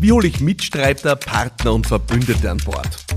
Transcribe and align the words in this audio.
Wie 0.00 0.12
hole 0.12 0.28
ich 0.28 0.40
Mitstreiter, 0.40 1.16
Partner 1.16 1.74
und 1.74 1.84
Verbündete 1.84 2.48
an 2.48 2.58
Bord? 2.58 3.07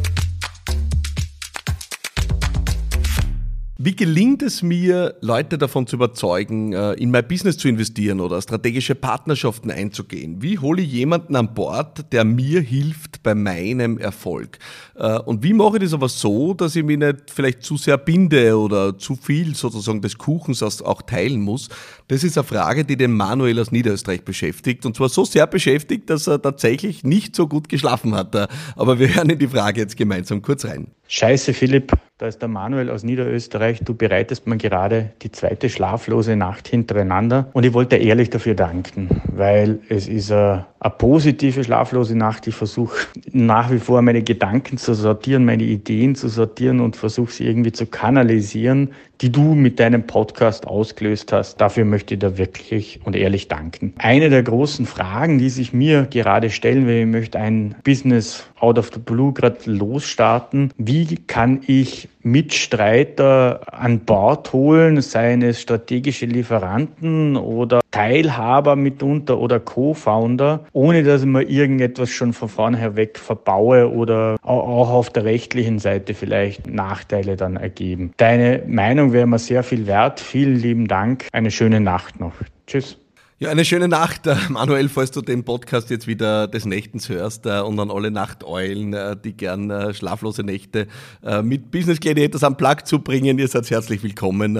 Wie 3.83 3.95
gelingt 3.95 4.43
es 4.43 4.61
mir, 4.61 5.15
Leute 5.21 5.57
davon 5.57 5.87
zu 5.87 5.95
überzeugen, 5.95 6.71
äh, 6.71 6.91
in 6.93 7.09
mein 7.09 7.27
Business 7.27 7.57
zu 7.57 7.67
investieren 7.67 8.19
oder 8.19 8.39
strategische 8.39 8.93
Partnerschaften 8.93 9.71
einzugehen? 9.71 10.43
Wie 10.43 10.59
hole 10.59 10.83
ich 10.83 10.91
jemanden 10.91 11.35
an 11.35 11.55
Bord, 11.55 12.11
der 12.11 12.23
mir 12.23 12.61
hilft 12.61 13.23
bei 13.23 13.33
meinem 13.33 13.97
Erfolg? 13.97 14.59
Äh, 14.93 15.17
und 15.17 15.41
wie 15.41 15.53
mache 15.53 15.77
ich 15.77 15.83
das 15.85 15.95
aber 15.95 16.09
so, 16.09 16.53
dass 16.53 16.75
ich 16.75 16.83
mich 16.83 16.99
nicht 16.99 17.31
vielleicht 17.33 17.63
zu 17.63 17.75
sehr 17.75 17.97
binde 17.97 18.55
oder 18.55 18.99
zu 18.99 19.15
viel 19.15 19.55
sozusagen 19.55 20.01
des 20.01 20.15
Kuchens 20.15 20.61
auch 20.61 21.01
teilen 21.01 21.41
muss? 21.41 21.67
Das 22.07 22.23
ist 22.23 22.37
eine 22.37 22.45
Frage, 22.45 22.85
die 22.85 22.97
den 22.97 23.13
Manuel 23.13 23.59
aus 23.59 23.71
Niederösterreich 23.71 24.23
beschäftigt. 24.23 24.85
Und 24.85 24.95
zwar 24.95 25.09
so 25.09 25.25
sehr 25.25 25.47
beschäftigt, 25.47 26.07
dass 26.11 26.27
er 26.27 26.39
tatsächlich 26.39 27.03
nicht 27.03 27.35
so 27.35 27.47
gut 27.47 27.67
geschlafen 27.67 28.13
hat. 28.13 28.35
Aber 28.75 28.99
wir 28.99 29.15
hören 29.15 29.31
in 29.31 29.39
die 29.39 29.47
Frage 29.47 29.81
jetzt 29.81 29.97
gemeinsam 29.97 30.43
kurz 30.43 30.65
rein. 30.65 30.91
Scheiße, 31.07 31.53
Philipp, 31.53 31.91
da 32.21 32.27
ist 32.27 32.39
der 32.39 32.49
Manuel 32.49 32.91
aus 32.91 33.01
Niederösterreich. 33.01 33.79
Du 33.83 33.95
bereitest 33.95 34.45
mir 34.45 34.57
gerade 34.57 35.09
die 35.23 35.31
zweite 35.31 35.69
schlaflose 35.69 36.35
Nacht 36.35 36.67
hintereinander. 36.67 37.49
Und 37.53 37.65
ich 37.65 37.73
wollte 37.73 37.95
ehrlich 37.95 38.29
dafür 38.29 38.53
danken, 38.53 39.09
weil 39.35 39.79
es 39.89 40.07
ist 40.07 40.31
eine, 40.31 40.67
positive 40.99 41.63
schlaflose 41.63 42.15
Nacht. 42.15 42.45
Ich 42.45 42.53
versuche 42.53 43.07
nach 43.31 43.71
wie 43.71 43.79
vor 43.79 44.03
meine 44.03 44.21
Gedanken 44.21 44.77
zu 44.77 44.93
sortieren, 44.93 45.45
meine 45.45 45.63
Ideen 45.63 46.13
zu 46.13 46.27
sortieren 46.27 46.79
und 46.79 46.95
versuche 46.95 47.31
sie 47.31 47.47
irgendwie 47.47 47.71
zu 47.71 47.87
kanalisieren, 47.87 48.91
die 49.21 49.31
du 49.31 49.55
mit 49.55 49.79
deinem 49.79 50.05
Podcast 50.05 50.67
ausgelöst 50.67 51.33
hast. 51.33 51.59
Dafür 51.59 51.85
möchte 51.85 52.13
ich 52.13 52.19
dir 52.19 52.37
wirklich 52.37 52.99
und 53.03 53.15
ehrlich 53.15 53.47
danken. 53.47 53.93
Eine 53.97 54.29
der 54.29 54.43
großen 54.43 54.85
Fragen, 54.85 55.39
die 55.39 55.49
sich 55.49 55.73
mir 55.73 56.07
gerade 56.09 56.51
stellen, 56.51 56.85
wenn 56.85 56.97
ich 56.97 57.07
möchte 57.07 57.39
ein 57.39 57.75
Business 57.83 58.45
out 58.59 58.77
of 58.77 58.91
the 58.93 58.99
blue 58.99 59.33
gerade 59.33 59.57
losstarten, 59.65 60.71
wie 60.77 61.15
kann 61.27 61.61
ich 61.65 62.09
Mitstreiter 62.23 63.61
an 63.71 64.01
Bord 64.01 64.53
holen, 64.53 65.01
seien 65.01 65.41
es 65.41 65.61
strategische 65.61 66.25
Lieferanten 66.25 67.35
oder 67.35 67.81
Teilhaber 67.91 68.75
mitunter 68.75 69.39
oder 69.39 69.59
Co-Founder, 69.59 70.65
ohne 70.71 71.03
dass 71.03 71.25
mir 71.25 71.43
irgendetwas 71.43 72.09
schon 72.09 72.33
von 72.33 72.49
vornherein 72.49 72.95
weg 72.95 73.17
verbaue 73.17 73.91
oder 73.91 74.37
auch 74.41 74.89
auf 74.89 75.09
der 75.09 75.25
rechtlichen 75.25 75.79
Seite 75.79 76.13
vielleicht 76.13 76.67
Nachteile 76.67 77.35
dann 77.35 77.57
ergeben. 77.57 78.13
Deine 78.17 78.63
Meinung 78.67 79.13
wäre 79.13 79.27
mir 79.27 79.39
sehr 79.39 79.63
viel 79.63 79.87
wert. 79.87 80.19
Vielen 80.19 80.55
lieben 80.55 80.87
Dank. 80.87 81.27
Eine 81.31 81.51
schöne 81.51 81.79
Nacht 81.79 82.19
noch. 82.19 82.33
Tschüss. 82.67 82.97
Ja, 83.41 83.49
eine 83.49 83.65
schöne 83.65 83.87
Nacht, 83.87 84.27
äh, 84.27 84.35
Manuel, 84.49 84.87
falls 84.87 85.09
du 85.09 85.21
den 85.21 85.43
Podcast 85.43 85.89
jetzt 85.89 86.05
wieder 86.05 86.47
des 86.47 86.65
Nächtens 86.65 87.09
hörst 87.09 87.47
äh, 87.47 87.61
und 87.61 87.79
an 87.79 87.89
alle 87.89 88.11
Nachteulen, 88.11 88.93
äh, 88.93 89.17
die 89.17 89.33
gern 89.33 89.95
schlaflose 89.95 90.43
Nächte 90.43 90.87
mit 91.41 91.71
Business 91.71 91.99
Gladiators 91.99 92.43
am 92.43 92.55
Plug 92.55 92.85
zu 92.85 92.99
bringen. 92.99 93.39
Ihr 93.39 93.47
seid 93.47 93.67
herzlich 93.71 94.03
willkommen. 94.03 94.59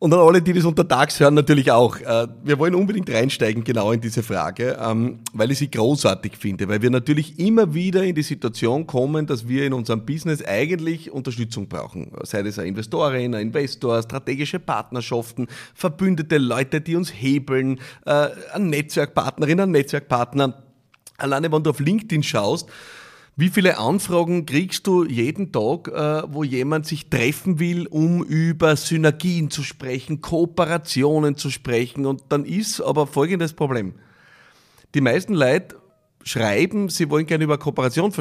Und 0.00 0.14
an 0.14 0.20
alle, 0.20 0.40
die 0.40 0.54
das 0.54 0.64
untertags 0.64 1.20
hören, 1.20 1.34
natürlich 1.34 1.70
auch. 1.70 2.00
Äh, 2.00 2.26
wir 2.42 2.58
wollen 2.58 2.74
unbedingt 2.74 3.10
reinsteigen 3.10 3.64
genau 3.64 3.92
in 3.92 4.00
diese 4.00 4.22
Frage, 4.22 4.78
ähm, 4.80 5.18
weil 5.34 5.50
ich 5.50 5.58
sie 5.58 5.70
großartig 5.70 6.38
finde, 6.38 6.68
weil 6.68 6.80
wir 6.80 6.88
natürlich 6.88 7.38
immer 7.38 7.74
wieder 7.74 8.02
in 8.02 8.14
die 8.14 8.22
Situation 8.22 8.86
kommen, 8.86 9.26
dass 9.26 9.46
wir 9.46 9.66
in 9.66 9.74
unserem 9.74 10.06
Business 10.06 10.42
eigentlich 10.42 11.10
Unterstützung 11.10 11.68
brauchen. 11.68 12.12
Sei 12.22 12.40
es 12.40 12.58
eine 12.58 12.68
Investorin, 12.68 13.34
ein 13.34 13.48
Investor, 13.48 14.02
strategische 14.02 14.58
Partnerschaften, 14.58 15.48
verbündete 15.74 16.38
Leute, 16.38 16.80
die 16.80 16.96
uns 16.96 17.10
hebeln, 17.10 17.78
äh, 18.06 18.28
ein 18.54 18.70
Netzwerkpartnerin, 18.70 19.60
ein 19.60 19.70
Netzwerkpartner. 19.70 20.62
Alleine 21.18 21.52
wenn 21.52 21.62
du 21.62 21.68
auf 21.68 21.78
LinkedIn 21.78 22.22
schaust, 22.22 22.70
wie 23.40 23.48
viele 23.48 23.78
Anfragen 23.78 24.44
kriegst 24.44 24.86
du 24.86 25.04
jeden 25.04 25.50
Tag, 25.50 25.88
äh, 25.88 26.22
wo 26.30 26.44
jemand 26.44 26.84
sich 26.84 27.08
treffen 27.08 27.58
will, 27.58 27.86
um 27.86 28.22
über 28.22 28.76
Synergien 28.76 29.50
zu 29.50 29.62
sprechen, 29.62 30.20
Kooperationen 30.20 31.36
zu 31.36 31.48
sprechen? 31.48 32.04
Und 32.04 32.24
dann 32.28 32.44
ist 32.44 32.82
aber 32.82 33.06
folgendes 33.06 33.54
Problem. 33.54 33.94
Die 34.94 35.00
meisten 35.00 35.32
Leute 35.32 35.76
schreiben, 36.22 36.90
sie 36.90 37.08
wollen 37.08 37.24
gerne 37.24 37.44
über 37.44 37.56
Kooperation 37.56 38.12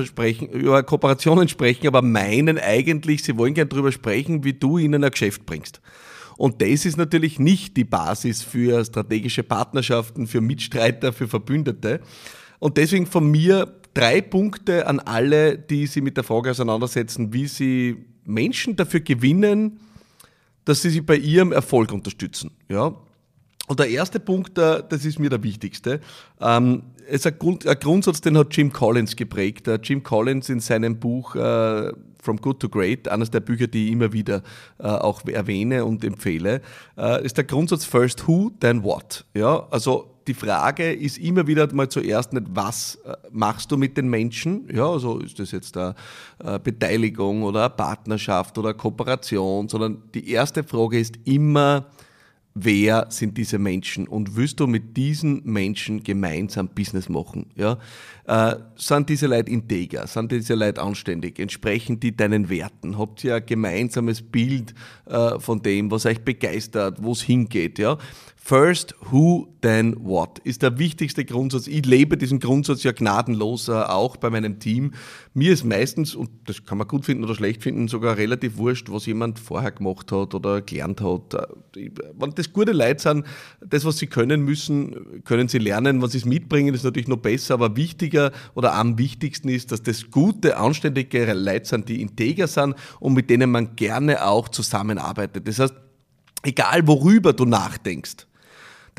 über 0.53 0.83
Kooperationen 0.83 1.49
sprechen, 1.49 1.87
aber 1.87 2.01
meinen 2.01 2.57
eigentlich, 2.57 3.21
sie 3.23 3.37
wollen 3.37 3.53
gerne 3.53 3.67
darüber 3.67 3.91
sprechen, 3.91 4.45
wie 4.45 4.53
du 4.53 4.77
ihnen 4.77 5.03
ein 5.03 5.11
Geschäft 5.11 5.45
bringst. 5.45 5.81
Und 6.37 6.61
das 6.61 6.85
ist 6.85 6.95
natürlich 6.95 7.39
nicht 7.39 7.75
die 7.75 7.83
Basis 7.83 8.41
für 8.41 8.85
strategische 8.85 9.43
Partnerschaften, 9.43 10.27
für 10.27 10.39
Mitstreiter, 10.39 11.11
für 11.11 11.27
Verbündete. 11.27 11.99
Und 12.59 12.77
deswegen 12.77 13.05
von 13.05 13.29
mir 13.29 13.78
drei 13.93 14.21
Punkte 14.21 14.87
an 14.87 14.99
alle, 14.99 15.57
die 15.57 15.87
sich 15.87 16.03
mit 16.03 16.17
der 16.17 16.23
Frage 16.23 16.51
auseinandersetzen, 16.51 17.33
wie 17.33 17.47
sie 17.47 18.05
Menschen 18.25 18.75
dafür 18.75 18.99
gewinnen, 18.99 19.79
dass 20.65 20.81
sie 20.81 20.89
sich 20.89 21.05
bei 21.05 21.15
ihrem 21.15 21.51
Erfolg 21.51 21.91
unterstützen. 21.91 22.51
Ja? 22.69 22.93
Und 23.69 23.79
der 23.79 23.89
erste 23.89 24.19
Punkt, 24.19 24.57
äh, 24.57 24.83
das 24.89 25.05
ist 25.05 25.19
mir 25.19 25.29
der 25.29 25.43
wichtigste, 25.43 25.99
ähm, 26.41 26.81
ist 27.07 27.27
ein, 27.27 27.37
Grund, 27.37 27.67
ein 27.67 27.79
Grundsatz, 27.79 28.19
den 28.19 28.35
hat 28.35 28.55
Jim 28.57 28.73
Collins 28.73 29.15
geprägt. 29.15 29.67
Äh, 29.67 29.79
Jim 29.83 30.01
Collins 30.01 30.49
in 30.49 30.59
seinem 30.59 30.99
Buch 30.99 31.35
äh, 31.35 31.91
From 32.19 32.37
Good 32.41 32.61
to 32.61 32.69
Great, 32.69 33.07
eines 33.07 33.29
der 33.29 33.41
Bücher, 33.41 33.67
die 33.67 33.85
ich 33.85 33.91
immer 33.93 34.11
wieder 34.11 34.43
auch 34.77 35.23
erwähne 35.25 35.85
und 35.85 36.03
empfehle, 36.03 36.61
ist 37.23 37.37
der 37.37 37.45
Grundsatz 37.45 37.85
First 37.85 38.27
Who, 38.27 38.51
then 38.59 38.83
What. 38.83 39.23
Ja, 39.33 39.65
also 39.71 40.18
die 40.29 40.35
Frage 40.35 40.93
ist 40.93 41.17
immer 41.17 41.47
wieder 41.47 41.73
mal 41.73 41.89
zuerst 41.89 42.33
nicht, 42.33 42.45
was 42.51 42.99
äh, 43.03 43.15
machst 43.31 43.71
du 43.71 43.77
mit 43.77 43.97
den 43.97 44.09
Menschen? 44.09 44.67
Ja, 44.71 44.87
also 44.87 45.17
ist 45.17 45.39
das 45.39 45.51
jetzt 45.51 45.75
eine 45.75 45.95
äh, 46.37 46.59
Beteiligung 46.59 47.41
oder 47.41 47.61
eine 47.61 47.69
Partnerschaft 47.71 48.55
oder 48.59 48.69
eine 48.69 48.77
Kooperation, 48.77 49.67
sondern 49.67 50.03
die 50.13 50.29
erste 50.29 50.63
Frage 50.63 50.99
ist 50.99 51.17
immer, 51.25 51.87
wer 52.53 53.07
sind 53.09 53.37
diese 53.37 53.57
Menschen 53.57 54.07
und 54.07 54.35
willst 54.35 54.59
du 54.59 54.67
mit 54.67 54.95
diesen 54.97 55.41
Menschen 55.45 56.03
gemeinsam 56.03 56.67
Business 56.69 57.09
machen? 57.09 57.47
Ja? 57.55 57.79
Äh, 58.27 58.55
sind 58.75 59.09
diese 59.09 59.25
Leute 59.25 59.51
integer? 59.51 60.05
Sind 60.05 60.31
diese 60.31 60.53
Leute 60.53 60.81
anständig? 60.81 61.39
Entsprechen 61.39 61.99
die 61.99 62.15
deinen 62.15 62.49
Werten? 62.49 62.99
Habt 62.99 63.23
ihr 63.23 63.35
ein 63.35 63.45
gemeinsames 63.47 64.21
Bild 64.21 64.75
äh, 65.05 65.39
von 65.39 65.61
dem, 65.63 65.89
was 65.89 66.05
euch 66.05 66.21
begeistert, 66.21 67.01
wo 67.01 67.13
es 67.13 67.21
hingeht? 67.23 67.79
Ja? 67.79 67.97
First 68.49 68.95
who, 69.11 69.53
then 69.61 69.95
what 69.99 70.39
ist 70.39 70.63
der 70.63 70.79
wichtigste 70.79 71.23
Grundsatz. 71.23 71.67
Ich 71.67 71.85
lebe 71.85 72.17
diesen 72.17 72.39
Grundsatz 72.39 72.81
ja 72.81 72.91
gnadenlos 72.93 73.69
auch 73.69 74.17
bei 74.17 74.31
meinem 74.31 74.57
Team. 74.57 74.93
Mir 75.35 75.53
ist 75.53 75.63
meistens, 75.63 76.15
und 76.15 76.31
das 76.47 76.65
kann 76.65 76.79
man 76.79 76.87
gut 76.87 77.05
finden 77.05 77.23
oder 77.23 77.35
schlecht 77.35 77.61
finden, 77.61 77.87
sogar 77.87 78.17
relativ 78.17 78.57
wurscht, 78.57 78.89
was 78.89 79.05
jemand 79.05 79.37
vorher 79.37 79.71
gemacht 79.71 80.11
hat 80.11 80.33
oder 80.33 80.63
gelernt 80.63 80.99
hat. 81.01 81.37
Wenn 81.75 82.31
das 82.33 82.51
gute 82.51 82.71
Leute 82.71 82.99
sind, 82.99 83.27
das, 83.63 83.85
was 83.85 83.99
sie 83.99 84.07
können 84.07 84.41
müssen, 84.41 85.23
können 85.25 85.47
sie 85.47 85.59
lernen. 85.59 86.01
Wenn 86.01 86.09
sie 86.09 86.17
es 86.17 86.25
mitbringen, 86.25 86.73
ist 86.73 86.83
natürlich 86.83 87.07
noch 87.07 87.17
besser, 87.17 87.53
aber 87.53 87.75
wichtiger 87.75 88.31
oder 88.55 88.73
am 88.73 88.97
wichtigsten 88.97 89.49
ist, 89.49 89.71
dass 89.71 89.83
das 89.83 90.09
gute, 90.09 90.57
anständige 90.57 91.33
Leute 91.33 91.67
sind, 91.67 91.87
die 91.87 92.01
integer 92.01 92.47
sind 92.47 92.73
und 92.99 93.13
mit 93.13 93.29
denen 93.29 93.51
man 93.51 93.75
gerne 93.75 94.25
auch 94.25 94.49
zusammenarbeitet. 94.49 95.47
Das 95.47 95.59
heißt, 95.59 95.75
egal 96.41 96.87
worüber 96.87 97.33
du 97.33 97.45
nachdenkst, 97.45 98.25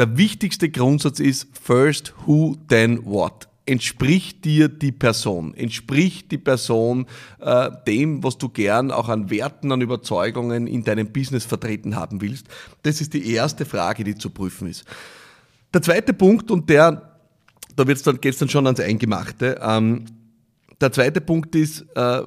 der 0.01 0.17
wichtigste 0.17 0.71
Grundsatz 0.71 1.21
ist 1.21 1.47
first 1.53 2.15
who, 2.25 2.57
then 2.69 3.05
what. 3.05 3.49
Entspricht 3.67 4.47
dir 4.47 4.71
die 4.71 4.93
Person? 4.93 5.53
Entspricht 5.53 6.33
die 6.33 6.39
Person 6.39 7.05
äh, 7.39 7.71
dem, 7.87 8.25
was 8.25 8.39
du 8.39 8.49
gern 8.49 8.93
auch 8.93 9.11
an 9.11 9.29
Werten, 9.29 9.71
an 9.71 9.83
Überzeugungen 9.83 10.67
in 10.67 10.85
deinem 10.85 11.13
Business 11.13 11.45
vertreten 11.45 11.97
haben 11.97 12.23
willst? 12.23 12.47
Das 12.83 13.03
ist 13.03 13.13
die 13.13 13.31
erste 13.31 13.67
Frage, 13.67 14.03
die 14.03 14.15
zu 14.15 14.31
prüfen 14.31 14.69
ist. 14.69 14.87
Der 15.75 15.83
zweite 15.83 16.15
Punkt, 16.15 16.51
und 16.51 16.71
der, 16.71 17.17
da 17.77 17.87
wird's 17.87 18.03
dann, 18.03 18.23
geht's 18.23 18.39
dann 18.39 18.49
schon 18.49 18.67
ans 18.67 18.81
Eingemachte. 18.81 19.61
Ähm, 19.63 20.07
der 20.81 20.93
zweite 20.93 21.21
Punkt 21.21 21.55
ist, 21.55 21.83
äh, 21.95 22.23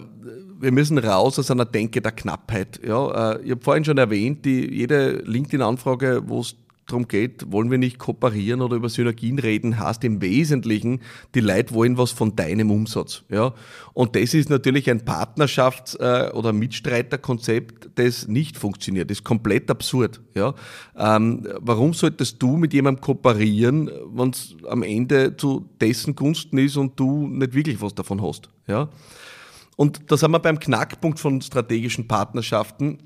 wir 0.59 0.71
müssen 0.71 0.99
raus 0.99 1.39
aus 1.39 1.49
einer 1.49 1.65
Denke 1.65 2.01
der 2.01 2.11
Knappheit. 2.11 2.79
Ja, 2.85 3.33
äh, 3.33 3.41
ich 3.43 3.51
habe 3.51 3.61
vorhin 3.61 3.83
schon 3.83 3.97
erwähnt, 3.97 4.45
die, 4.45 4.71
jede 4.71 5.23
LinkedIn-Anfrage, 5.25 6.21
wo 6.27 6.41
es 6.41 6.55
darum 6.87 7.07
geht, 7.07 7.51
wollen 7.51 7.71
wir 7.71 7.77
nicht 7.77 7.97
kooperieren 7.97 8.61
oder 8.61 8.75
über 8.75 8.89
Synergien 8.89 9.39
reden, 9.39 9.79
heißt 9.79 10.03
im 10.03 10.21
Wesentlichen, 10.21 11.01
die 11.33 11.39
Leute 11.39 11.73
wollen 11.73 11.97
was 11.97 12.11
von 12.11 12.35
deinem 12.35 12.71
Umsatz. 12.71 13.23
Ja? 13.29 13.53
Und 13.93 14.15
das 14.15 14.33
ist 14.33 14.49
natürlich 14.49 14.89
ein 14.89 15.01
Partnerschafts- 15.01 15.99
äh, 15.99 16.31
oder 16.31 16.53
Mitstreiterkonzept, 16.53 17.91
das 17.95 18.27
nicht 18.27 18.57
funktioniert. 18.57 19.09
Das 19.09 19.19
ist 19.19 19.23
komplett 19.23 19.69
absurd. 19.71 20.21
Ja? 20.35 20.53
Ähm, 20.97 21.47
warum 21.59 21.93
solltest 21.93 22.41
du 22.41 22.57
mit 22.57 22.73
jemandem 22.73 23.01
kooperieren, 23.01 23.89
wenn 24.13 24.31
es 24.31 24.55
am 24.67 24.83
Ende 24.83 25.37
zu 25.37 25.69
dessen 25.79 26.15
Gunsten 26.15 26.57
ist 26.57 26.77
und 26.77 26.99
du 26.99 27.27
nicht 27.27 27.53
wirklich 27.53 27.81
was 27.81 27.95
davon 27.95 28.21
hast? 28.21 28.49
Ja? 28.67 28.89
Und 29.75 30.11
da 30.11 30.17
sind 30.17 30.31
wir 30.31 30.39
beim 30.39 30.59
Knackpunkt 30.59 31.19
von 31.19 31.41
strategischen 31.41 32.07
Partnerschaften. 32.07 32.99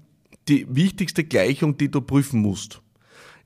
Die 0.47 0.65
wichtigste 0.69 1.23
Gleichung, 1.23 1.77
die 1.77 1.89
du 1.89 2.01
prüfen 2.01 2.41
musst 2.41 2.81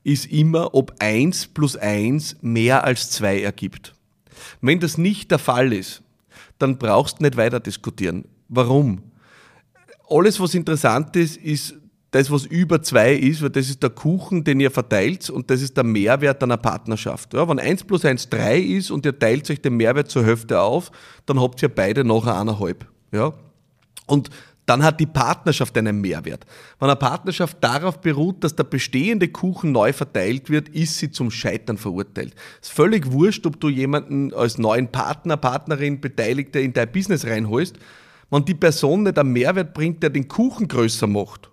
ist 0.04 0.26
immer, 0.26 0.74
ob 0.74 0.94
1 0.98 1.48
plus 1.48 1.76
1 1.76 2.36
mehr 2.42 2.84
als 2.84 3.10
2 3.10 3.42
ergibt. 3.42 3.94
Wenn 4.60 4.80
das 4.80 4.98
nicht 4.98 5.30
der 5.30 5.38
Fall 5.38 5.72
ist, 5.72 6.02
dann 6.58 6.78
brauchst 6.78 7.18
du 7.18 7.24
nicht 7.24 7.36
weiter 7.36 7.60
diskutieren. 7.60 8.24
Warum? 8.48 9.02
Alles, 10.08 10.38
was 10.40 10.54
interessant 10.54 11.16
ist, 11.16 11.36
ist 11.36 11.74
das, 12.12 12.30
was 12.30 12.44
über 12.44 12.82
zwei 12.82 13.14
ist, 13.14 13.40
weil 13.40 13.50
das 13.50 13.70
ist 13.70 13.82
der 13.82 13.90
Kuchen, 13.90 14.44
den 14.44 14.60
ihr 14.60 14.70
verteilt 14.70 15.30
und 15.30 15.50
das 15.50 15.62
ist 15.62 15.76
der 15.76 15.84
Mehrwert 15.84 16.42
einer 16.42 16.58
Partnerschaft. 16.58 17.32
Ja, 17.32 17.48
wenn 17.48 17.58
eins 17.58 17.82
plus 17.82 18.04
eins 18.04 18.28
drei 18.28 18.58
ist 18.58 18.90
und 18.90 19.06
ihr 19.06 19.18
teilt 19.18 19.50
euch 19.50 19.62
den 19.62 19.78
Mehrwert 19.78 20.10
zur 20.10 20.24
Hälfte 20.24 20.60
auf, 20.60 20.92
dann 21.24 21.40
habt 21.40 21.62
ihr 21.62 21.70
beide 21.70 22.04
nachher 22.04 22.38
eineinhalb. 22.38 22.86
Ja? 23.12 23.32
Und 24.06 24.28
dann 24.66 24.82
hat 24.82 25.00
die 25.00 25.06
Partnerschaft 25.06 25.76
einen 25.76 26.00
Mehrwert. 26.00 26.46
Wenn 26.78 26.88
eine 26.88 26.96
Partnerschaft 26.96 27.58
darauf 27.60 28.00
beruht, 28.00 28.44
dass 28.44 28.54
der 28.54 28.64
bestehende 28.64 29.28
Kuchen 29.28 29.72
neu 29.72 29.92
verteilt 29.92 30.50
wird, 30.50 30.68
ist 30.68 30.98
sie 30.98 31.10
zum 31.10 31.30
Scheitern 31.30 31.78
verurteilt. 31.78 32.34
Es 32.60 32.68
ist 32.68 32.74
völlig 32.74 33.10
wurscht, 33.10 33.44
ob 33.46 33.60
du 33.60 33.68
jemanden 33.68 34.32
als 34.32 34.58
neuen 34.58 34.88
Partner, 34.88 35.36
Partnerin, 35.36 36.00
Beteiligte 36.00 36.60
in 36.60 36.72
dein 36.72 36.92
Business 36.92 37.26
reinholst. 37.26 37.76
Wenn 38.30 38.44
die 38.44 38.54
Person 38.54 39.02
nicht 39.02 39.18
einen 39.18 39.32
Mehrwert 39.32 39.74
bringt, 39.74 40.02
der 40.02 40.10
den 40.10 40.28
Kuchen 40.28 40.68
größer 40.68 41.06
macht, 41.06 41.50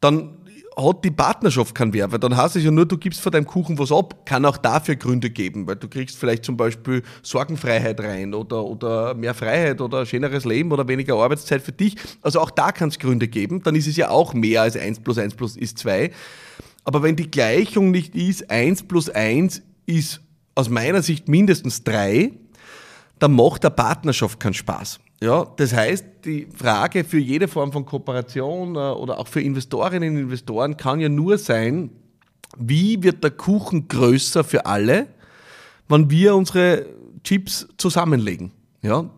dann 0.00 0.38
hat 0.76 1.04
die 1.04 1.10
Partnerschaft 1.10 1.74
keinen 1.74 1.92
Wert, 1.92 2.12
weil 2.12 2.18
dann 2.18 2.36
heißt 2.36 2.56
es 2.56 2.64
ja 2.64 2.70
nur, 2.70 2.86
du 2.86 2.96
gibst 2.96 3.20
von 3.20 3.32
deinem 3.32 3.46
Kuchen 3.46 3.78
was 3.78 3.92
ab. 3.92 4.24
Kann 4.24 4.44
auch 4.44 4.56
dafür 4.56 4.96
Gründe 4.96 5.30
geben, 5.30 5.66
weil 5.66 5.76
du 5.76 5.88
kriegst 5.88 6.16
vielleicht 6.16 6.44
zum 6.44 6.56
Beispiel 6.56 7.02
Sorgenfreiheit 7.22 8.00
rein 8.00 8.34
oder, 8.34 8.64
oder 8.64 9.14
mehr 9.14 9.34
Freiheit 9.34 9.80
oder 9.80 10.06
schöneres 10.06 10.44
Leben 10.44 10.72
oder 10.72 10.86
weniger 10.88 11.16
Arbeitszeit 11.16 11.62
für 11.62 11.72
dich. 11.72 11.96
Also 12.22 12.40
auch 12.40 12.50
da 12.50 12.72
kann 12.72 12.88
es 12.88 12.98
Gründe 12.98 13.28
geben. 13.28 13.62
Dann 13.62 13.74
ist 13.74 13.86
es 13.86 13.96
ja 13.96 14.10
auch 14.10 14.34
mehr 14.34 14.62
als 14.62 14.76
1 14.76 15.00
plus 15.00 15.18
1 15.18 15.34
plus 15.34 15.56
ist 15.56 15.78
2. 15.78 16.10
Aber 16.84 17.02
wenn 17.02 17.16
die 17.16 17.30
Gleichung 17.30 17.90
nicht 17.90 18.14
ist, 18.14 18.50
1 18.50 18.84
plus 18.84 19.08
1 19.08 19.62
ist 19.86 20.20
aus 20.54 20.68
meiner 20.68 21.02
Sicht 21.02 21.28
mindestens 21.28 21.84
3, 21.84 22.32
dann 23.18 23.32
macht 23.32 23.64
der 23.64 23.70
Partnerschaft 23.70 24.40
keinen 24.40 24.54
Spaß. 24.54 25.00
Ja, 25.22 25.46
das 25.56 25.72
heißt, 25.72 26.04
die 26.24 26.48
Frage 26.52 27.04
für 27.04 27.20
jede 27.20 27.46
Form 27.46 27.70
von 27.70 27.86
Kooperation 27.86 28.74
äh, 28.74 28.78
oder 28.78 29.20
auch 29.20 29.28
für 29.28 29.40
Investorinnen 29.40 30.16
und 30.16 30.20
Investoren 30.20 30.76
kann 30.76 30.98
ja 30.98 31.08
nur 31.08 31.38
sein, 31.38 31.90
wie 32.58 33.00
wird 33.04 33.22
der 33.22 33.30
Kuchen 33.30 33.86
größer 33.86 34.42
für 34.42 34.66
alle, 34.66 35.06
wenn 35.88 36.10
wir 36.10 36.34
unsere 36.34 36.86
Chips 37.22 37.68
zusammenlegen. 37.76 38.50
Ja? 38.82 39.08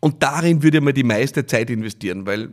Und 0.00 0.22
darin 0.22 0.62
würde 0.62 0.80
mal 0.80 0.94
die 0.94 1.04
meiste 1.04 1.44
Zeit 1.44 1.68
investieren, 1.68 2.24
weil 2.24 2.44
äh, 2.44 2.48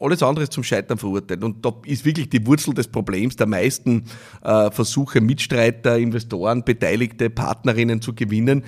alles 0.00 0.22
andere 0.22 0.44
ist 0.44 0.54
zum 0.54 0.64
Scheitern 0.64 0.96
verurteilt. 0.96 1.44
Und 1.44 1.66
da 1.66 1.74
ist 1.84 2.06
wirklich 2.06 2.30
die 2.30 2.46
Wurzel 2.46 2.72
des 2.72 2.88
Problems 2.88 3.36
der 3.36 3.46
meisten 3.46 4.04
äh, 4.42 4.70
Versuche, 4.70 5.20
Mitstreiter, 5.20 5.98
Investoren, 5.98 6.64
Beteiligte, 6.64 7.28
Partnerinnen 7.28 8.00
zu 8.00 8.14
gewinnen, 8.14 8.64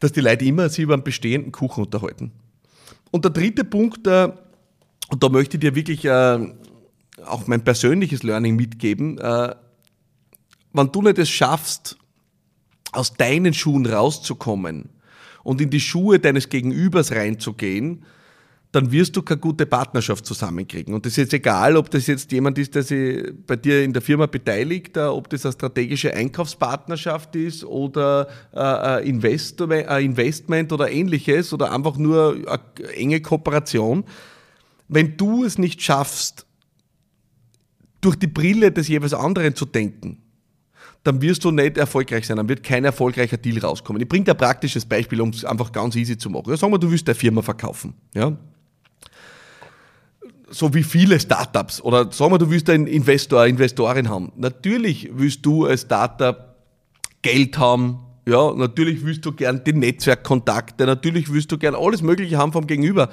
dass 0.00 0.10
die 0.10 0.20
Leute 0.20 0.44
immer 0.44 0.68
sich 0.68 0.82
über 0.82 0.94
einen 0.94 1.04
bestehenden 1.04 1.52
Kuchen 1.52 1.84
unterhalten. 1.84 2.32
Und 3.12 3.24
der 3.24 3.30
dritte 3.30 3.62
Punkt, 3.62 4.06
äh, 4.08 4.32
und 5.10 5.22
da 5.22 5.28
möchte 5.28 5.56
ich 5.56 5.60
dir 5.60 5.76
wirklich 5.76 6.04
äh, 6.04 6.52
auch 7.26 7.46
mein 7.46 7.62
persönliches 7.62 8.24
Learning 8.24 8.56
mitgeben, 8.56 9.18
äh, 9.18 9.54
wenn 10.72 10.90
du 10.90 11.02
nicht 11.02 11.18
es 11.18 11.28
schaffst, 11.28 11.98
aus 12.90 13.14
deinen 13.14 13.54
Schuhen 13.54 13.86
rauszukommen 13.86 14.88
und 15.44 15.60
in 15.60 15.70
die 15.70 15.80
Schuhe 15.80 16.18
deines 16.18 16.48
Gegenübers 16.48 17.12
reinzugehen, 17.12 18.04
dann 18.72 18.90
wirst 18.90 19.14
du 19.14 19.22
keine 19.22 19.38
gute 19.38 19.66
Partnerschaft 19.66 20.24
zusammenkriegen. 20.24 20.94
Und 20.94 21.04
das 21.04 21.12
ist 21.12 21.18
jetzt 21.18 21.34
egal, 21.34 21.76
ob 21.76 21.90
das 21.90 22.06
jetzt 22.06 22.32
jemand 22.32 22.56
ist, 22.56 22.74
der 22.74 22.82
sich 22.82 23.22
bei 23.46 23.54
dir 23.56 23.84
in 23.84 23.92
der 23.92 24.00
Firma 24.00 24.24
beteiligt, 24.24 24.96
äh, 24.96 25.00
ob 25.00 25.28
das 25.28 25.44
eine 25.44 25.52
strategische 25.52 26.14
Einkaufspartnerschaft 26.14 27.36
ist 27.36 27.64
oder 27.64 28.28
äh, 28.52 28.58
ein 28.58 29.04
Investment 29.04 30.72
oder 30.72 30.90
ähnliches 30.90 31.52
oder 31.52 31.70
einfach 31.70 31.98
nur 31.98 32.36
eine 32.46 32.88
enge 32.94 33.20
Kooperation. 33.20 34.04
Wenn 34.88 35.18
du 35.18 35.44
es 35.44 35.58
nicht 35.58 35.82
schaffst, 35.82 36.46
durch 38.00 38.16
die 38.16 38.26
Brille 38.26 38.72
des 38.72 38.88
jeweils 38.88 39.14
anderen 39.14 39.54
zu 39.54 39.66
denken, 39.66 40.22
dann 41.04 41.20
wirst 41.20 41.44
du 41.44 41.50
nicht 41.50 41.76
erfolgreich 41.76 42.26
sein, 42.26 42.38
dann 42.38 42.48
wird 42.48 42.62
kein 42.62 42.84
erfolgreicher 42.84 43.36
Deal 43.36 43.58
rauskommen. 43.58 44.00
Ich 44.00 44.08
bringe 44.08 44.24
dir 44.24 44.32
ein 44.32 44.36
praktisches 44.36 44.86
Beispiel, 44.86 45.20
um 45.20 45.28
es 45.30 45.44
einfach 45.44 45.72
ganz 45.72 45.94
easy 45.94 46.16
zu 46.16 46.30
machen. 46.30 46.50
Ja, 46.50 46.56
sagen 46.56 46.72
wir, 46.72 46.78
du 46.78 46.90
willst 46.90 47.08
eine 47.08 47.14
Firma 47.14 47.42
verkaufen. 47.42 47.94
Ja? 48.14 48.36
So 50.52 50.74
wie 50.74 50.82
viele 50.82 51.18
Startups 51.18 51.80
oder 51.80 52.12
sagen 52.12 52.32
wir, 52.32 52.38
du 52.38 52.50
willst 52.50 52.68
einen 52.70 52.86
Investor, 52.86 53.46
Investorin 53.46 54.08
haben. 54.08 54.32
Natürlich 54.36 55.10
willst 55.12 55.44
du 55.44 55.66
als 55.66 55.82
Startup 55.82 56.56
Geld 57.22 57.58
haben, 57.58 57.98
ja, 58.26 58.52
natürlich 58.54 59.04
willst 59.04 59.24
du 59.24 59.32
gern 59.32 59.62
die 59.64 59.72
Netzwerkkontakte, 59.72 60.86
natürlich 60.86 61.32
willst 61.32 61.50
du 61.50 61.58
gern 61.58 61.74
alles 61.74 62.02
Mögliche 62.02 62.38
haben 62.38 62.52
vom 62.52 62.66
Gegenüber. 62.66 63.10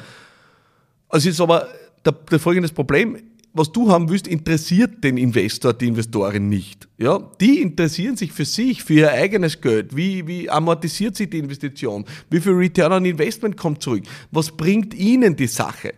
Also 1.07 1.30
ist 1.30 1.41
aber 1.41 1.68
der, 2.06 2.13
der 2.13 2.39
folgendes 2.39 2.71
Problem. 2.71 3.18
Was 3.51 3.71
du 3.71 3.91
haben 3.91 4.09
willst, 4.09 4.27
interessiert 4.27 5.03
den 5.03 5.18
Investor, 5.18 5.74
die 5.74 5.88
Investorin 5.88 6.50
nicht. 6.50 6.88
Ja, 7.00 7.19
die 7.41 7.62
interessieren 7.62 8.15
sich 8.15 8.31
für 8.31 8.45
sich, 8.45 8.83
für 8.83 8.94
ihr 8.94 9.12
eigenes 9.12 9.59
Geld. 9.59 9.95
Wie, 9.95 10.27
wie 10.27 10.50
amortisiert 10.50 11.15
sich 11.15 11.31
die 11.31 11.39
Investition? 11.39 12.06
Wie 12.30 12.39
viel 12.39 12.51
Return 12.51 12.91
on 12.91 13.06
Investment 13.06 13.57
kommt 13.57 13.81
zurück? 13.81 14.03
Was 14.30 14.51
bringt 14.51 14.94
ihnen 14.94 15.36
die 15.36 15.47
Sache? 15.47 15.95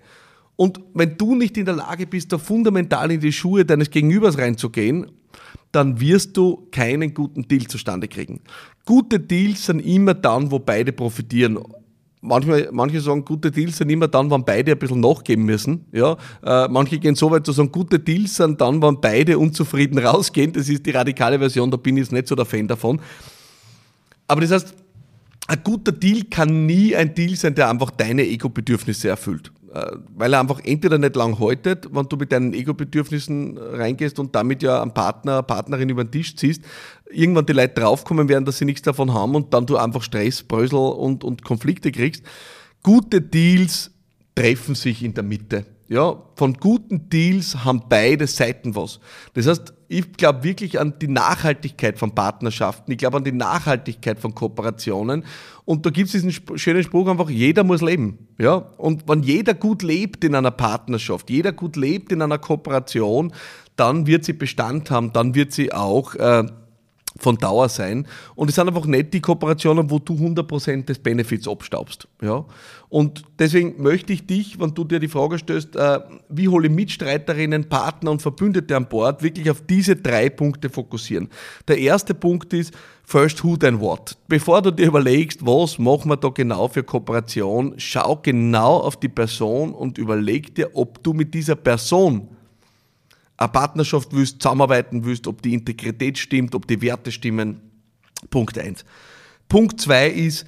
Und 0.62 0.80
wenn 0.94 1.18
du 1.18 1.34
nicht 1.34 1.58
in 1.58 1.66
der 1.66 1.74
Lage 1.74 2.06
bist, 2.06 2.32
da 2.32 2.38
fundamental 2.38 3.10
in 3.10 3.20
die 3.20 3.32
Schuhe 3.32 3.66
deines 3.66 3.90
Gegenübers 3.90 4.38
reinzugehen, 4.38 5.08
dann 5.72 6.00
wirst 6.00 6.38
du 6.38 6.68
keinen 6.70 7.16
guten 7.16 7.48
Deal 7.48 7.66
zustande 7.66 8.08
kriegen. 8.08 8.42
Gute 8.86 9.20
Deals 9.20 9.66
sind 9.66 9.80
immer 9.80 10.14
dann, 10.14 10.52
wo 10.52 10.60
beide 10.60 10.92
profitieren. 10.92 11.58
Manchmal, 12.22 12.70
manche 12.72 13.02
sagen, 13.02 13.26
gute 13.26 13.50
Deals 13.50 13.78
sind 13.78 13.90
immer 13.90 14.08
dann, 14.08 14.30
wenn 14.30 14.46
beide 14.46 14.74
ein 14.74 14.78
bisschen 14.78 15.00
nachgeben 15.00 15.46
müssen. 15.46 15.86
Ja, 15.94 16.16
äh, 16.46 16.68
manche 16.68 17.00
gehen 17.00 17.16
so 17.16 17.32
weit 17.32 17.44
zu 17.44 17.54
sagen, 17.54 17.72
gute 17.72 17.98
Deals 17.98 18.36
sind 18.36 18.62
dann, 18.62 18.84
wenn 18.84 19.02
beide 19.02 19.40
unzufrieden 19.40 19.98
rausgehen. 20.06 20.54
Das 20.54 20.70
ist 20.70 20.86
die 20.86 20.92
radikale 20.92 21.40
Version, 21.40 21.72
da 21.72 21.78
bin 21.78 21.98
ich 21.98 22.04
jetzt 22.04 22.12
nicht 22.12 22.28
so 22.28 22.36
der 22.36 22.46
Fan 22.46 22.68
davon. 22.68 23.02
Aber 24.28 24.42
das 24.42 24.52
heißt, 24.52 24.76
ein 25.48 25.64
guter 25.64 25.92
Deal 25.92 26.22
kann 26.30 26.68
nie 26.68 26.96
ein 26.96 27.16
Deal 27.16 27.36
sein, 27.36 27.56
der 27.56 27.68
einfach 27.68 27.90
deine 27.90 28.28
Ego-Bedürfnisse 28.28 29.10
erfüllt. 29.10 29.52
Äh, 29.74 29.98
weil 30.18 30.34
er 30.34 30.42
einfach 30.42 30.60
entweder 30.64 30.98
nicht 30.98 31.16
lang 31.16 31.40
haltet, 31.40 31.88
wenn 31.94 32.06
du 32.10 32.18
mit 32.18 32.34
deinen 32.34 32.54
Ego-Bedürfnissen 32.54 33.58
reingehst 33.58 34.20
und 34.20 34.36
damit 34.36 34.64
ja 34.64 34.82
einen 34.82 34.94
Partner, 34.94 35.44
Partnerin 35.44 35.88
über 35.88 36.04
den 36.04 36.12
Tisch 36.12 36.36
ziehst, 36.36 36.64
irgendwann 37.10 37.46
die 37.46 37.54
Leute 37.54 37.80
draufkommen 37.80 38.28
werden, 38.28 38.44
dass 38.44 38.58
sie 38.58 38.66
nichts 38.66 38.82
davon 38.82 39.14
haben 39.14 39.34
und 39.34 39.54
dann 39.54 39.66
du 39.66 39.78
einfach 39.78 40.04
Stress, 40.04 40.44
Brösel 40.44 40.78
und, 40.78 41.24
und 41.24 41.46
Konflikte 41.46 41.92
kriegst. 41.94 42.24
Gute 42.84 43.22
Deals 43.22 43.92
treffen 44.36 44.76
sich 44.76 45.04
in 45.04 45.14
der 45.14 45.24
Mitte. 45.24 45.66
Ja, 45.92 46.24
von 46.36 46.54
guten 46.54 47.10
Deals 47.10 47.66
haben 47.66 47.82
beide 47.90 48.26
Seiten 48.26 48.78
was. 48.78 49.02
Das 49.34 49.46
heißt, 49.46 49.74
ich 49.90 50.14
glaube 50.14 50.46
wirklich 50.46 50.80
an 50.80 50.94
die 51.02 51.10
Nachhaltigkeit 51.10 52.00
von 52.00 52.16
Partnerschaften. 52.16 52.94
Ich 52.94 52.98
glaube 52.98 53.18
an 53.18 53.26
die 53.26 53.34
Nachhaltigkeit 53.34 54.18
von 54.18 54.34
Kooperationen. 54.34 55.26
Und 55.66 55.86
da 55.86 55.90
gibt 55.90 56.06
es 56.06 56.14
diesen 56.14 56.32
schönen 56.58 56.84
Spruch 56.84 57.10
einfach, 57.10 57.30
jeder 57.30 57.66
muss 57.66 57.82
leben. 57.82 58.30
Ja, 58.40 58.54
und 58.78 59.10
wenn 59.10 59.22
jeder 59.22 59.54
gut 59.54 59.84
lebt 59.84 60.24
in 60.24 60.34
einer 60.34 60.52
Partnerschaft, 60.52 61.30
jeder 61.30 61.52
gut 61.52 61.76
lebt 61.76 62.14
in 62.14 62.22
einer 62.22 62.38
Kooperation, 62.38 63.34
dann 63.76 64.08
wird 64.08 64.24
sie 64.24 64.32
Bestand 64.32 64.92
haben, 64.92 65.12
dann 65.12 65.36
wird 65.36 65.52
sie 65.52 65.74
auch 65.74 66.16
äh, 66.16 66.46
von 67.22 67.38
Dauer 67.38 67.70
sein. 67.70 68.08
Und 68.36 68.50
es 68.50 68.56
sind 68.56 68.68
einfach 68.68 68.86
nicht 68.86 69.14
die 69.14 69.22
Kooperationen, 69.22 69.90
wo 69.90 70.00
du 70.00 70.14
100% 70.14 70.86
des 70.86 71.00
Benefits 71.00 71.48
abstaubst. 71.48 72.08
Ja? 72.22 72.46
Und 72.90 73.24
deswegen 73.40 73.82
möchte 73.82 74.12
ich 74.12 74.28
dich, 74.28 74.60
wenn 74.60 74.74
du 74.74 74.84
dir 74.84 75.00
die 75.00 75.08
Frage 75.08 75.38
stellst, 75.38 75.76
äh, 75.76 76.00
wie 76.30 76.48
hole 76.48 76.68
ich 76.68 76.74
Mitstreiterinnen, 76.74 77.70
Partner 77.70 78.12
und 78.12 78.22
Verbündete 78.22 78.76
an 78.76 78.90
Bord, 78.90 79.24
wirklich 79.24 79.50
auf 79.50 79.62
diese 79.62 79.96
drei 79.96 80.30
Punkte 80.30 80.70
fokussieren. 80.70 81.30
Der 81.68 81.78
erste 81.78 82.14
Punkt 82.14 82.54
ist, 82.54 82.74
first 83.04 83.44
who 83.44 83.56
then 83.56 83.80
what. 83.80 84.18
Bevor 84.28 84.62
du 84.62 84.72
dir 84.72 84.88
überlegst, 84.88 85.46
was 85.46 85.80
machen 85.80 86.10
wir 86.10 86.18
da 86.18 86.30
genau 86.30 86.68
für 86.68 86.84
Kooperation, 86.84 87.76
schau 87.78 88.18
genau 88.22 88.78
auf 88.78 88.98
die 88.98 89.10
Person 89.10 89.74
und 89.74 89.98
überleg 89.98 90.56
dir, 90.56 90.72
ob 90.74 91.02
du 91.04 91.14
mit 91.14 91.34
dieser 91.34 91.56
Person 91.56 92.30
eine 93.42 93.52
Partnerschaft 93.52 94.10
willst, 94.12 94.42
zusammenarbeiten 94.42 95.04
willst, 95.04 95.28
ob 95.28 95.42
die 95.42 95.54
Integrität 95.54 96.18
stimmt, 96.18 96.56
ob 96.56 96.68
die 96.68 96.82
Werte 96.82 97.12
stimmen. 97.12 97.62
Punkt 98.30 98.58
eins. 98.58 98.86
Punkt 99.50 99.82
zwei 99.82 100.10
ist, 100.10 100.46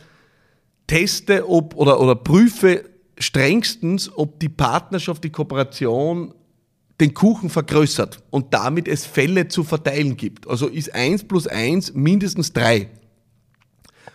teste 0.88 1.50
ob, 1.50 1.76
oder, 1.76 2.00
oder 2.00 2.16
prüfe 2.16 2.86
strengstens, 3.18 4.12
ob 4.16 4.40
die 4.40 4.50
Partnerschaft, 4.50 5.24
die 5.24 5.32
Kooperation 5.32 6.34
den 7.02 7.14
Kuchen 7.14 7.50
vergrößert 7.50 8.22
und 8.30 8.54
damit 8.54 8.88
es 8.88 9.06
Fälle 9.06 9.48
zu 9.48 9.64
verteilen 9.64 10.16
gibt. 10.16 10.48
Also 10.48 10.68
ist 10.68 10.94
eins 10.94 11.24
plus 11.24 11.48
eins 11.48 11.94
mindestens 11.94 12.54
drei. 12.54 12.90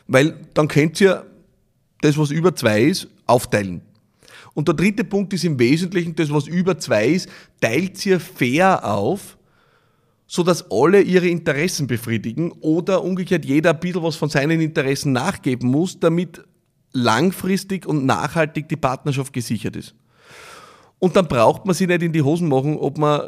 Weil 0.07 0.47
dann 0.55 0.69
könnt 0.69 1.01
ihr 1.01 1.27
das, 2.01 2.17
was 2.17 2.31
über 2.31 2.55
zwei 2.55 2.83
ist, 2.83 3.09
aufteilen. 3.27 3.83
Und 4.55 4.69
der 4.69 4.75
dritte 4.75 5.05
Punkt 5.05 5.33
ist 5.33 5.45
im 5.45 5.59
Wesentlichen 5.59 6.15
das, 6.15 6.33
was 6.33 6.47
über 6.47 6.79
zwei 6.79 7.09
ist, 7.09 7.29
teilt 7.61 8.05
ihr 8.07 8.21
fair 8.21 8.85
auf 8.85 9.39
sodass 10.31 10.71
alle 10.71 11.01
ihre 11.01 11.27
Interessen 11.27 11.87
befriedigen 11.87 12.53
oder 12.61 13.03
umgekehrt 13.03 13.47
jeder 13.47 13.71
ein 13.71 13.81
bisschen 13.81 14.03
was 14.03 14.17
von 14.17 14.29
seinen 14.29 14.61
Interessen 14.61 15.13
nachgeben 15.13 15.71
muss, 15.71 15.99
damit 15.99 16.45
langfristig 16.93 17.87
und 17.87 18.05
nachhaltig 18.05 18.69
die 18.69 18.77
Partnerschaft 18.77 19.33
gesichert 19.33 19.75
ist. 19.75 19.95
Und 20.99 21.17
dann 21.17 21.29
braucht 21.29 21.65
man 21.65 21.75
sich 21.75 21.89
nicht 21.89 22.03
in 22.03 22.13
die 22.13 22.23
Hosen 22.23 22.49
machen, 22.49 22.77
ob 22.77 22.99
man 22.99 23.21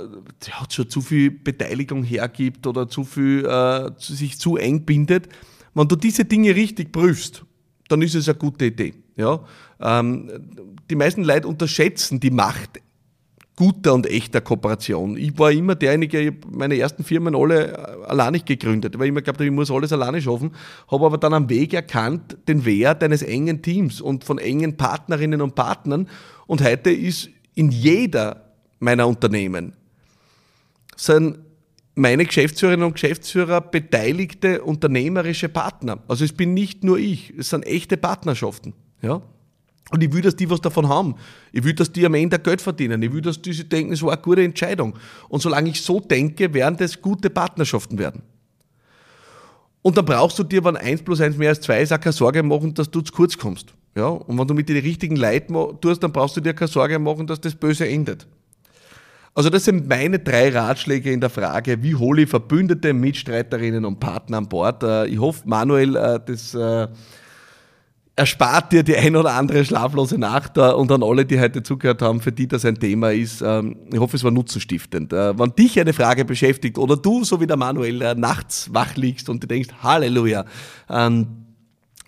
ja, 0.46 0.64
schon 0.68 0.90
zu 0.90 1.00
viel 1.00 1.30
Beteiligung 1.30 2.02
hergibt 2.02 2.66
oder 2.66 2.88
zu 2.88 3.04
viel 3.04 3.46
äh, 3.46 3.90
sich 3.96 4.38
zu 4.38 4.56
eng 4.56 4.84
bindet. 4.84 5.28
Wenn 5.72 5.88
du 5.88 5.96
diese 5.96 6.24
Dinge 6.24 6.54
richtig 6.54 6.92
prüfst, 6.92 7.44
dann 7.88 8.02
ist 8.02 8.14
es 8.14 8.28
eine 8.28 8.38
gute 8.38 8.66
Idee. 8.66 8.94
Ja? 9.16 9.40
Ähm, 9.80 10.30
die 10.90 10.96
meisten 10.96 11.24
Leute 11.24 11.48
unterschätzen 11.48 12.20
die 12.20 12.30
Macht 12.30 12.80
guter 13.60 13.92
und 13.92 14.06
echter 14.06 14.40
Kooperation. 14.40 15.18
Ich 15.18 15.38
war 15.38 15.52
immer 15.52 15.74
derjenige, 15.74 16.34
meine 16.50 16.78
ersten 16.78 17.04
Firmen 17.04 17.36
alle 17.36 17.72
äh, 17.72 18.04
alleine 18.06 18.40
gegründet, 18.40 18.98
weil 18.98 19.04
ich 19.04 19.08
immer 19.10 19.20
geglaubt 19.20 19.42
ich 19.42 19.50
muss 19.50 19.70
alles 19.70 19.92
alleine 19.92 20.22
schaffen, 20.22 20.52
habe 20.90 21.04
aber 21.04 21.18
dann 21.18 21.34
am 21.34 21.50
Weg 21.50 21.74
erkannt, 21.74 22.38
den 22.48 22.64
Wert 22.64 23.04
eines 23.04 23.22
engen 23.22 23.60
Teams 23.60 24.00
und 24.00 24.24
von 24.24 24.38
engen 24.38 24.78
Partnerinnen 24.78 25.42
und 25.42 25.54
Partnern. 25.54 26.08
Und 26.46 26.62
heute 26.62 26.90
ist 26.90 27.28
in 27.54 27.70
jeder 27.70 28.46
meiner 28.78 29.06
Unternehmen 29.06 29.74
sind 30.96 31.40
meine 31.94 32.24
Geschäftsführerinnen 32.24 32.86
und 32.86 32.94
Geschäftsführer 32.94 33.60
beteiligte 33.60 34.62
unternehmerische 34.62 35.50
Partner. 35.50 35.98
Also 36.08 36.24
es 36.24 36.32
bin 36.32 36.54
nicht 36.54 36.82
nur 36.82 36.98
ich, 36.98 37.34
es 37.36 37.50
sind 37.50 37.66
echte 37.66 37.98
Partnerschaften. 37.98 38.72
Ja? 39.02 39.22
Und 39.90 40.02
ich 40.02 40.12
will, 40.12 40.22
dass 40.22 40.36
die 40.36 40.48
was 40.48 40.60
davon 40.60 40.88
haben. 40.88 41.16
Ich 41.52 41.64
will, 41.64 41.74
dass 41.74 41.90
die 41.90 42.06
am 42.06 42.14
Ende 42.14 42.38
Geld 42.38 42.60
verdienen. 42.60 43.02
Ich 43.02 43.12
will, 43.12 43.20
dass 43.20 43.42
die 43.42 43.52
sich 43.52 43.68
denken, 43.68 43.92
es 43.92 44.02
war 44.02 44.12
eine 44.12 44.22
gute 44.22 44.42
Entscheidung. 44.42 44.94
Und 45.28 45.42
solange 45.42 45.70
ich 45.70 45.82
so 45.82 45.98
denke, 45.98 46.54
werden 46.54 46.76
das 46.76 47.00
gute 47.00 47.28
Partnerschaften 47.28 47.98
werden. 47.98 48.22
Und 49.82 49.96
dann 49.96 50.04
brauchst 50.04 50.38
du 50.38 50.44
dir, 50.44 50.62
wenn 50.64 50.76
eins 50.76 51.02
plus 51.02 51.20
eins 51.20 51.36
mehr 51.36 51.48
als 51.48 51.60
zwei 51.60 51.80
ist, 51.80 51.92
auch 51.92 52.00
keine 52.00 52.12
Sorge 52.12 52.42
machen, 52.42 52.74
dass 52.74 52.90
du 52.90 53.00
zu 53.00 53.12
kurz 53.12 53.36
kommst. 53.36 53.74
Ja? 53.96 54.06
Und 54.06 54.38
wenn 54.38 54.46
du 54.46 54.54
mit 54.54 54.68
den 54.68 54.76
richtigen 54.76 55.16
Leuten 55.16 55.54
tust, 55.80 56.02
dann 56.02 56.12
brauchst 56.12 56.36
du 56.36 56.40
dir 56.40 56.54
keine 56.54 56.68
Sorge 56.68 56.98
machen, 56.98 57.26
dass 57.26 57.40
das 57.40 57.54
böse 57.54 57.88
endet. 57.88 58.26
Also 59.34 59.48
das 59.48 59.64
sind 59.64 59.88
meine 59.88 60.18
drei 60.18 60.50
Ratschläge 60.50 61.10
in 61.12 61.20
der 61.20 61.30
Frage, 61.30 61.82
wie 61.82 61.94
hole 61.94 62.22
ich 62.22 62.28
Verbündete, 62.28 62.92
Mitstreiterinnen 62.92 63.84
und 63.84 64.00
Partner 64.00 64.38
an 64.38 64.48
Bord. 64.48 64.82
Äh, 64.82 65.06
ich 65.06 65.18
hoffe, 65.18 65.42
Manuel, 65.46 65.96
äh, 65.96 66.20
das 66.24 66.54
äh, 66.54 66.88
erspart 68.20 68.70
dir 68.70 68.82
die 68.82 68.96
ein 68.96 69.16
oder 69.16 69.32
andere 69.32 69.64
schlaflose 69.64 70.18
Nacht 70.18 70.58
und 70.58 70.92
an 70.92 71.02
alle, 71.02 71.24
die 71.24 71.40
heute 71.40 71.62
zugehört 71.62 72.02
haben, 72.02 72.20
für 72.20 72.32
die 72.32 72.46
das 72.46 72.66
ein 72.66 72.78
Thema 72.78 73.12
ist. 73.12 73.40
Ähm, 73.40 73.76
ich 73.90 73.98
hoffe, 73.98 74.16
es 74.16 74.24
war 74.24 74.30
nutzenstiftend. 74.30 75.12
Wenn 75.12 75.54
dich 75.54 75.80
eine 75.80 75.94
Frage 75.94 76.26
beschäftigt 76.26 76.76
oder 76.76 76.96
du, 76.96 77.24
so 77.24 77.40
wie 77.40 77.46
der 77.46 77.56
Manuel, 77.56 78.14
nachts 78.16 78.68
wach 78.74 78.94
liegst 78.96 79.30
und 79.30 79.42
du 79.42 79.46
denkst, 79.46 79.70
Halleluja, 79.82 80.44
ähm, 80.90 81.28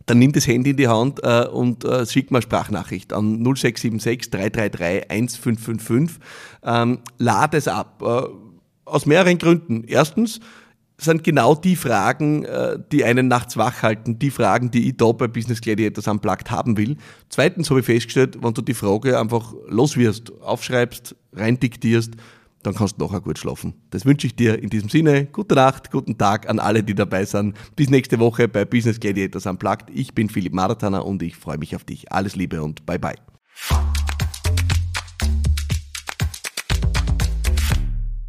dann 0.06 0.18
nimm 0.18 0.32
das 0.32 0.46
Handy 0.46 0.70
in 0.70 0.76
die 0.76 0.88
Hand 0.88 1.20
äh, 1.22 1.46
und 1.46 1.84
äh, 1.84 2.04
schick 2.04 2.30
mal 2.30 2.42
Sprachnachricht 2.42 3.12
an 3.12 3.42
0676 3.42 4.30
333 4.30 5.10
1555. 5.10 6.18
Ähm, 6.62 6.98
lad 7.18 7.54
es 7.54 7.68
ab. 7.68 8.02
Äh, 8.04 8.52
aus 8.84 9.06
mehreren 9.06 9.38
Gründen. 9.38 9.84
Erstens 9.86 10.40
sind 11.04 11.24
genau 11.24 11.54
die 11.54 11.76
Fragen, 11.76 12.44
äh, 12.44 12.78
die 12.90 13.04
einen 13.04 13.28
nachts 13.28 13.56
wach 13.56 13.82
halten, 13.82 14.18
die 14.18 14.30
Fragen, 14.30 14.70
die 14.70 14.88
ich 14.88 14.96
da 14.96 15.12
bei 15.12 15.28
Business 15.28 15.60
Gladiators 15.60 16.08
Unplugged 16.08 16.50
haben 16.50 16.76
will. 16.76 16.96
Zweitens 17.28 17.70
habe 17.70 17.80
ich 17.80 17.86
festgestellt, 17.86 18.38
wenn 18.42 18.54
du 18.54 18.62
die 18.62 18.74
Frage 18.74 19.18
einfach 19.18 19.54
loswirst, 19.68 20.32
aufschreibst, 20.40 21.14
reindiktierst, 21.32 22.12
dann 22.62 22.74
kannst 22.74 23.00
du 23.00 23.04
nachher 23.04 23.20
gut 23.20 23.38
schlafen. 23.38 23.74
Das 23.90 24.06
wünsche 24.06 24.26
ich 24.26 24.36
dir 24.36 24.62
in 24.62 24.70
diesem 24.70 24.88
Sinne. 24.88 25.26
Gute 25.26 25.54
Nacht, 25.54 25.90
guten 25.90 26.16
Tag 26.16 26.48
an 26.48 26.58
alle, 26.58 26.82
die 26.82 26.94
dabei 26.94 27.24
sind. 27.24 27.56
Bis 27.74 27.90
nächste 27.90 28.18
Woche 28.18 28.48
bei 28.48 28.64
Business 28.64 29.00
Gladiators 29.00 29.46
Unplugged. 29.46 29.90
Ich 29.92 30.14
bin 30.14 30.28
Philipp 30.28 30.54
Maratana 30.54 31.00
und 31.00 31.22
ich 31.22 31.36
freue 31.36 31.58
mich 31.58 31.74
auf 31.74 31.84
dich. 31.84 32.12
Alles 32.12 32.36
Liebe 32.36 32.62
und 32.62 32.86
bye 32.86 32.98
bye. 32.98 33.16